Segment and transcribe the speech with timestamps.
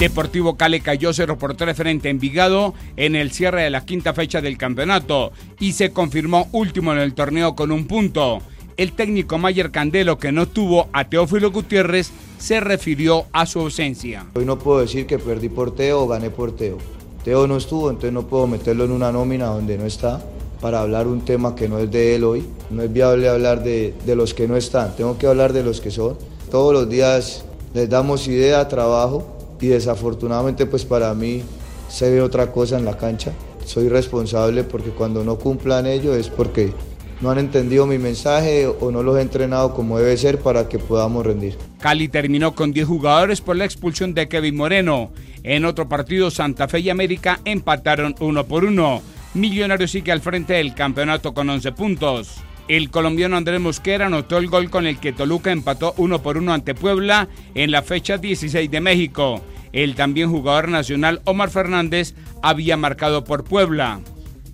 [0.00, 4.14] Deportivo Cali cayó 0 por 3 frente a Envigado en el cierre de la quinta
[4.14, 8.38] fecha del campeonato y se confirmó último en el torneo con un punto.
[8.78, 14.24] El técnico Mayer Candelo, que no tuvo a Teófilo Gutiérrez, se refirió a su ausencia.
[14.34, 16.78] Hoy no puedo decir que perdí por Teo o gané por Teo.
[17.22, 20.24] Teo no estuvo, entonces no puedo meterlo en una nómina donde no está
[20.62, 22.46] para hablar un tema que no es de él hoy.
[22.70, 25.82] No es viable hablar de, de los que no están, tengo que hablar de los
[25.82, 26.16] que son.
[26.50, 27.44] Todos los días
[27.74, 31.42] les damos idea, trabajo y desafortunadamente pues para mí
[31.88, 33.32] se ve otra cosa en la cancha.
[33.64, 36.72] Soy responsable porque cuando no cumplan ello es porque
[37.20, 40.78] no han entendido mi mensaje o no los he entrenado como debe ser para que
[40.78, 41.56] podamos rendir.
[41.78, 45.10] Cali terminó con 10 jugadores por la expulsión de Kevin Moreno.
[45.42, 49.02] En otro partido, Santa Fe y América empataron uno por uno.
[49.34, 52.36] Millonarios sigue al frente del campeonato con 11 puntos.
[52.68, 56.52] El colombiano Andrés Mosquera anotó el gol con el que Toluca empató uno por uno
[56.52, 59.40] ante Puebla en la fecha 16 de México.
[59.72, 64.00] El también jugador nacional Omar Fernández había marcado por Puebla.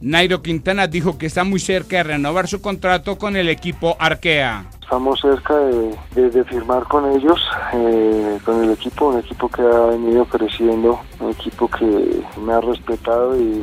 [0.00, 4.66] Nairo Quintana dijo que está muy cerca de renovar su contrato con el equipo Arkea.
[4.82, 7.40] Estamos cerca de, firmar con ellos,
[7.72, 12.60] eh, con el equipo, un equipo que ha venido creciendo, un equipo que me ha
[12.60, 13.60] respetado y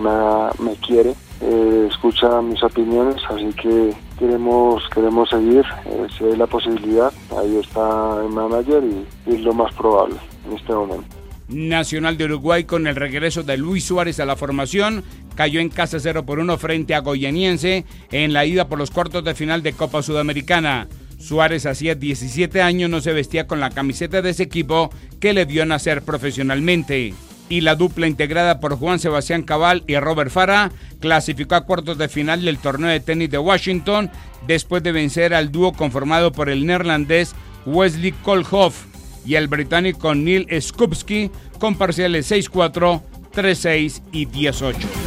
[0.60, 6.48] me, quiere, eh, escucha mis opiniones, así que queremos queremos seguir, eh, si hay la
[6.48, 10.16] posibilidad, ahí está el manager y es lo más probable
[10.48, 11.16] en este momento.
[11.48, 15.04] Nacional de Uruguay con el regreso de Luis Suárez a la formación
[15.36, 19.24] cayó en casa 0 por 1 frente a Goyaniense en la ida por los cuartos
[19.24, 20.88] de final de Copa Sudamericana.
[21.20, 25.46] Suárez hacía 17 años no se vestía con la camiseta de ese equipo que le
[25.46, 27.14] vio nacer profesionalmente.
[27.50, 32.10] Y la dupla integrada por Juan Sebastián Cabal y Robert Fara clasificó a cuartos de
[32.10, 34.10] final del torneo de tenis de Washington
[34.48, 37.36] después de vencer al dúo conformado por el neerlandés
[37.66, 38.86] Wesley Kolhoff
[39.26, 43.02] y el británico Neil Skupski con parciales 6-4,
[43.34, 45.03] 3-6 y 18.